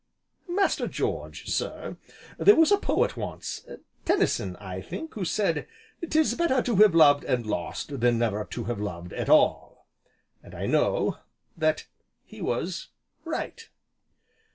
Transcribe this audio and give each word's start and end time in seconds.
"Master 0.49 0.87
George, 0.87 1.47
sir, 1.47 1.95
there 2.39 2.55
was 2.55 2.71
a 2.71 2.79
poet 2.79 3.15
once 3.15 3.67
Tennyson, 4.03 4.55
I 4.55 4.81
think, 4.81 5.13
who 5.13 5.23
said, 5.23 5.67
'Tis 6.09 6.33
better 6.33 6.63
to 6.63 6.77
have 6.77 6.95
loved 6.95 7.23
and 7.23 7.45
lost 7.45 7.99
than 7.99 8.17
never 8.17 8.43
to 8.45 8.63
have 8.63 8.79
loved 8.79 9.13
at 9.13 9.29
all,' 9.29 9.85
and 10.41 10.55
I 10.55 10.65
know 10.65 11.19
that 11.55 11.85
he 12.23 12.41
was 12.41 12.87
right. 13.25 13.69